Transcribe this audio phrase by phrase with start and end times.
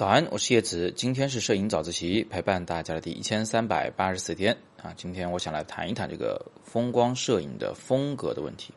[0.00, 4.94] 早安，我是叶子，今天是摄影早自习陪伴大家的第一千三百八十四天啊。
[4.96, 8.72] 今天我想来谈一谈这个风光摄影的风格的问题。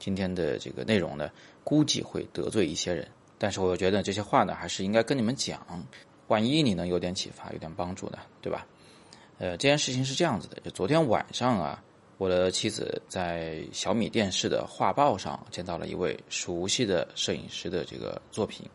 [0.00, 1.30] 今天的这个内容呢，
[1.62, 3.06] 估计会得罪一些人，
[3.38, 5.64] 但是我觉得这些话呢，还是应该跟你们讲，
[6.26, 8.66] 万一你能有点启发、有点帮助呢，对吧？
[9.38, 11.80] 呃，这件事情是这样子的，就昨天晚上啊，
[12.18, 18.68] 我的妻子在小米电视的画报上见到了一位熟悉的摄影师的这个作品，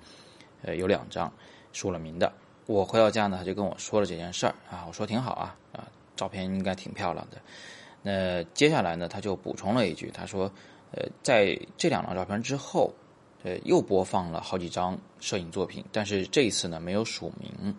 [0.62, 1.30] 呃，有两张。
[1.74, 2.32] 署了名的，
[2.66, 7.38] 我回到家呢，他就跟我说了这件事儿啊，我说挺好啊，啊，照片应该挺漂亮的。
[8.04, 10.52] 那接下来呢，他就补充了一句，他说，
[10.92, 12.94] 呃，在这两张照片之后，
[13.44, 17.76] 呃，又播放了好几张摄影作品，但是这一次呢没有署名。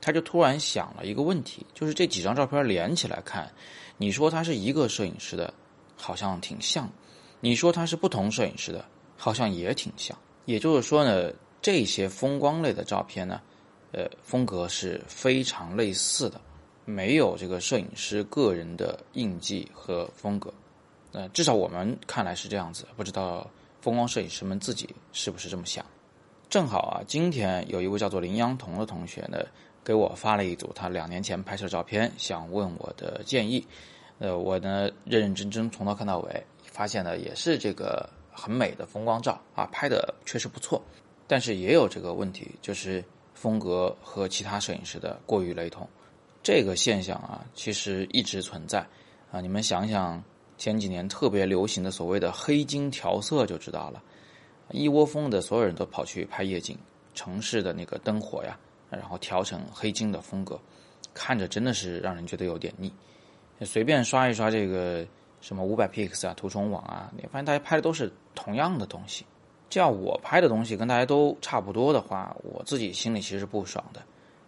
[0.00, 3.50] 他就突然想了一个问题，就是这几张照片连起来看，
[3.96, 5.52] 你说他是一个摄影师的，
[5.96, 6.86] 好像挺像；
[7.40, 8.84] 你说他是不同摄影师的，
[9.16, 10.16] 好像也挺像。
[10.44, 11.32] 也就是说呢。
[11.64, 13.40] 这些风光类的照片呢，
[13.92, 16.38] 呃，风格是非常类似的，
[16.84, 20.52] 没有这个摄影师个人的印记和风格，
[21.12, 25.82] 呃，至少我们看来是这样子，不知道风光摄影师们自己是不是这么想。
[26.50, 29.38] 正好啊，今天有一位叫做林阳彤的同学呢，
[29.82, 33.66] 给我发了一组他两年前拍摄照片，想问我的建议。
[34.18, 40.82] 呃，我呢认认真真从头看到尾，发现呢也是这个很美的风光照啊，拍的确实不错。
[41.26, 43.02] 但是也有这个问题，就是
[43.34, 45.88] 风格和其他摄影师的过于雷同，
[46.42, 48.86] 这个现象啊，其实一直存在
[49.32, 49.40] 啊。
[49.40, 50.22] 你们想想
[50.58, 54.02] 前几年特别流行的所谓的黑金调色就知道了，
[54.70, 56.78] 一窝蜂的所有人都跑去拍夜景，
[57.14, 58.58] 城市的那个灯火呀，
[58.90, 60.60] 然后调成黑金的风格，
[61.12, 62.92] 看着真的是让人觉得有点腻。
[63.62, 65.06] 随便刷一刷这个
[65.40, 69.24] 什么五百 px 啊、图虫网啊，你发现大家拍的都是同样的东西。
[69.74, 74.00] 这样我拍的东西跟大家都差不多的话，我自己心里其实不爽的，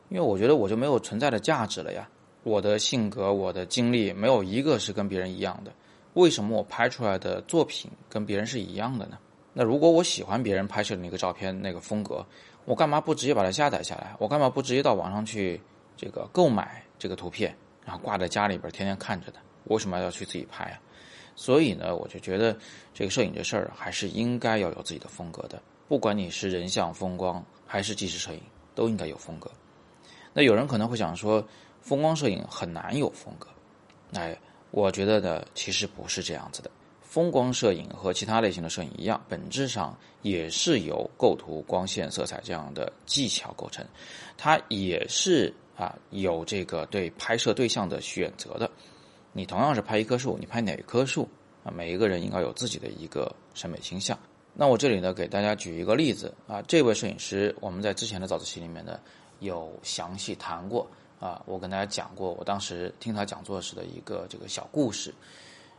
[0.09, 2.09] 因为我觉得我就没有存在的价值了呀。
[2.45, 5.73] 我的性格、我的经历没有一个是跟别人一样的，
[6.15, 9.19] 为什么我拍出来的作品跟别人是一样的呢？
[9.53, 12.25] 那如果我喜欢别人拍摄的那个照片、那个风格，
[12.65, 14.15] 我干嘛不直接把它下载下来？
[14.21, 15.61] 我干嘛不直接到网上去
[15.97, 17.53] 这个购买这个图片，
[17.85, 19.41] 然后挂在家里边天天看着呢？
[19.65, 20.79] 为什么要去自己拍啊？
[21.37, 22.57] 所以呢，我就觉得
[22.93, 25.63] 这个摄影这事儿还是应该要有自己的风格的。
[25.87, 28.41] 不管你是人像风光还是纪实摄影，
[28.75, 29.49] 都应该有风格。
[30.33, 31.47] 那有人可能会想说，
[31.81, 33.49] 风光摄影很难有风格。
[34.15, 34.37] 哎，
[34.71, 36.71] 我觉得呢，其实不是这样子的。
[37.03, 43.87] 风光摄影和其他类型的摄影一样，本质上也是由构图、光线、色彩这样的技巧构成。
[44.37, 48.71] 它也是啊，有这个对拍摄对象的选择的。
[49.37, 51.29] 你同样是拍一棵树，你拍哪一棵树
[51.63, 51.71] 啊？
[51.71, 54.19] 每一个人应该有自己的一个审美倾向。
[54.55, 56.63] 那我这里呢，给大家举一个例子啊。
[56.63, 58.99] 这位摄影师，我们在之前的早自习里面呢，
[59.41, 60.89] 有详细谈过
[61.21, 61.43] 啊。
[61.45, 65.15] 我跟大家讲过，我当时听他讲座时的一个这个小故事。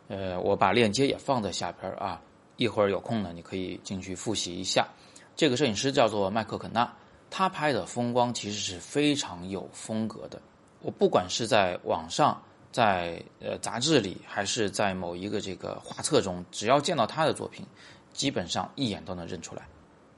[0.07, 2.21] 呃，我把链接也放在下边啊。
[2.57, 4.87] 一会儿有空呢，你可以进去复习一下。
[5.35, 6.93] 这个摄影师叫做麦克肯纳，
[7.31, 10.39] 他拍的风光其实是非常有风格的。
[10.83, 12.39] 我不管是在网上。
[12.77, 17.65] 在呃杂志里，还是在某一个这个画册中，只要见到他的作品，
[18.13, 19.67] 基本上一眼都能认出来。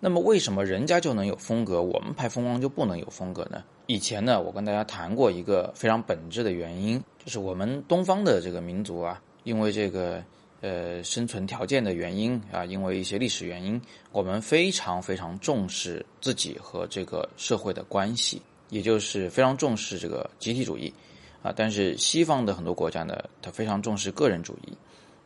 [0.02, 3.64] 那么为什么人家就能有风格，我们拍风光就不能有风格呢？
[3.86, 10.22] 以前呢，我跟大家谈过一个非常本质的原因，就是我们东方的这个民族啊，因为这个
[10.59, 13.81] 呃生存条件的原因啊，因为一些历史原因，
[14.12, 20.94] 我们非常非常重视自己和这个社会的关系，也就是非常重视这个集体主义。
[21.41, 24.77] 啊，但是西方的很多国家呢，他非常重视个人主义。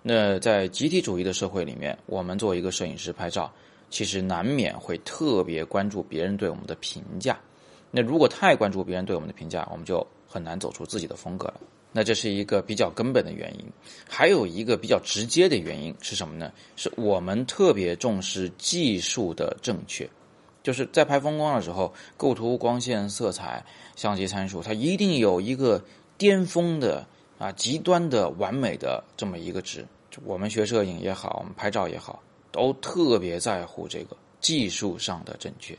[0.05, 3.49] 那在集体主义的社会里面，我们作为一个摄影师拍照，
[3.89, 7.39] 其实难免会特别关注别人对我们的评价。
[7.89, 11.61] 那如果太关注别人对我们的评价，我们就很难走出自己的风格了。
[11.93, 13.65] 那这是一个比较根本的原因。
[14.09, 16.51] 还有一个比较直接的原因是什么呢？
[16.75, 20.09] 是我们特别重视技术的正确。
[20.63, 23.65] 就是在拍风光的时候，构图、光线、色彩、
[23.95, 25.81] 相机参数，它一定有一个。
[26.17, 27.05] 巅峰的
[27.37, 29.85] 啊，极端的完美的这么一个值，
[30.23, 32.21] 我们学摄影也好，我们拍照也好，
[32.51, 35.77] 都特别在乎这个技术上的正确，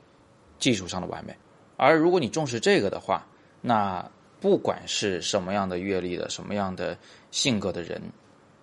[0.58, 1.34] 技术上的完美。
[1.76, 3.26] 而如果你重视这个的话，
[3.60, 4.08] 那
[4.40, 6.98] 不管是什么样的阅历的、什么样的
[7.30, 8.02] 性格的人，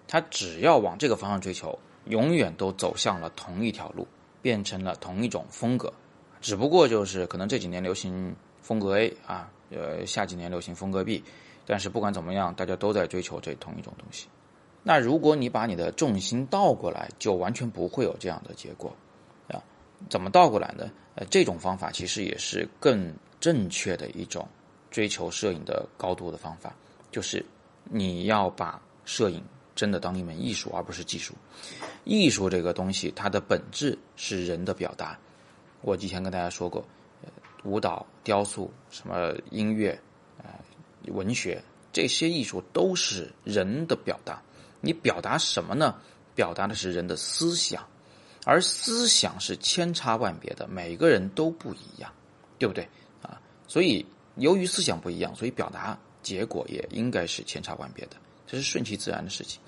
[0.08, 4.08] 他只要往这个方向追求，永远都走向了同一条路，
[4.42, 5.92] 变成了同一种风格。
[6.40, 11.24] 只不过就是可能这几年流行风格 A 啊，呃，下几年流行风格 B。
[11.66, 14.28] 但是不管怎么样，大家都在追求这同一种东西。
[14.84, 18.92] 那如果你把你的重心倒过来，就完全不会有这样的结果，
[19.48, 19.62] 啊，
[20.10, 20.90] 怎么倒过来呢？
[21.16, 24.48] 呃，这种方法其实也是更正确的一种
[24.90, 26.74] 追求摄影的高度的方法，
[27.12, 27.46] 就是
[27.84, 29.44] 你要把摄影
[29.75, 31.36] 真的当一门艺术，而不是技术。
[32.06, 35.19] 艺术这个东西，它的本质是人的表达。
[35.81, 36.84] 我以前跟大家说过，
[37.63, 40.00] 舞蹈、雕塑、什么音乐、
[41.07, 44.42] 文学，这些艺术都是人的表达。
[44.81, 45.95] 你表达什么呢？
[46.33, 47.86] 表达的是人的思想，
[48.45, 52.12] 而思想是千差万别的，每个人都不一样，
[52.57, 52.88] 对不对
[53.21, 53.39] 啊？
[53.68, 54.06] 所以，
[54.36, 58.15] 由于思想不一样，所以表达结果也应该是千差万别的，
[58.48, 59.59] 这是顺其自然的事情。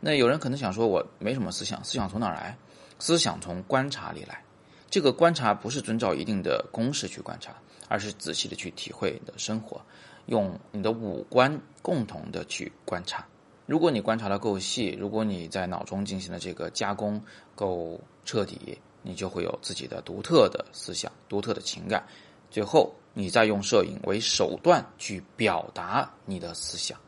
[0.00, 2.56] 那有人可能想说，我没什么思想，思想从哪儿来？
[2.98, 4.42] 思想从观察里来。
[4.88, 7.52] 这个观察不是遵照一定的公式去观察，
[7.88, 9.84] 而是仔细的去体会你的生活，
[10.26, 13.26] 用你的五官共同的去观察。
[13.66, 17.20] 如果你观察的够细，如果你在脑中进行的这个加工
[17.54, 22.06] 够彻底，你就会有自己的独特的思想、独特的情感。
[22.50, 26.98] 最后，你再用摄影为手段去表达你的思想。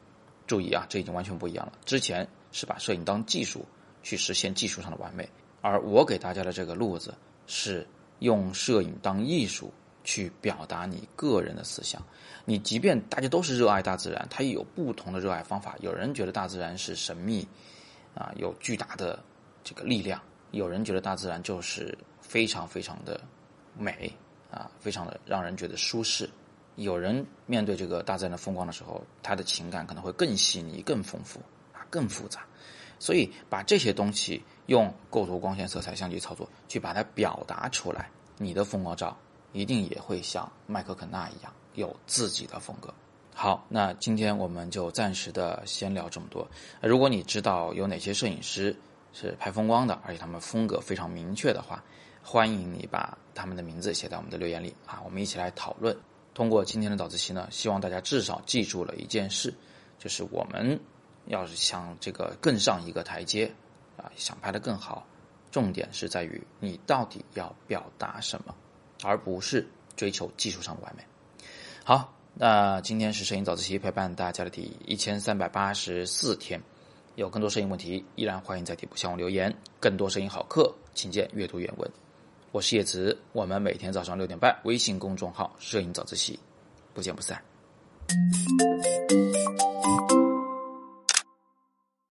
[0.46, 1.72] 注意啊，这已经完全不一样了。
[1.84, 3.64] 之前是把摄影当技术
[4.02, 5.28] 去实现技术上的完美，
[5.60, 7.14] 而我给大家的这个路子
[7.46, 7.86] 是
[8.20, 9.72] 用摄影当艺术。
[10.06, 12.00] 去表达你个人的思想，
[12.44, 15.74] 你即便大家都是热爱大自然，他也有不同的热爱方法。
[15.80, 17.46] 有人觉得大自然是神秘，
[18.14, 19.22] 啊，有巨大的
[19.64, 20.18] 这个力量；
[20.52, 23.20] 有人觉得大自然就是非常非常的
[23.76, 24.10] 美，
[24.50, 26.30] 啊，非常的让人觉得舒适。
[26.76, 31.40] 有人面对这个大自然的风光的时候，他的情感可能会更细腻、更丰富
[31.72, 32.46] 啊、更复杂。
[32.98, 39.14] 所以，把这些东西用构图、光线、色彩、相机操作去把它表达出来，你的风光照。
[39.56, 42.92] 一定也会像麦克肯纳一样有自己的风格。
[43.34, 46.46] 好，那今天我们就暂时的先聊这么多。
[46.82, 48.76] 如果你知道有哪些摄影师
[49.12, 51.82] 是拍风光的，而且他们风格非常明确的话，
[52.22, 55.96] 欢迎你把他们的名字写在我们的留言里啊，我们一起来讨论。
[56.34, 59.52] 通过今天的早自习呢，希望大家至少记住了一件事，
[59.98, 60.78] 就是我们
[61.26, 63.50] 要是想这个更上一个台阶
[63.96, 65.06] 啊，想拍得更好，
[65.50, 68.54] 重点是在于你到底要表达什么。
[69.02, 69.66] 而不是
[69.96, 71.02] 追求技术上的完美。
[71.84, 76.60] 好，那今天是摄影早自习陪伴大家的第一千三百八十四天。
[77.14, 79.54] 有更多摄影问题，依然欢迎在底部向我留言。
[79.80, 81.90] 更多摄影好课，请见阅读原文。
[82.52, 86.38] 我是叶子，我们每天早上六点半，微信公众号“摄影早自习”，
[86.92, 87.42] 不见不散。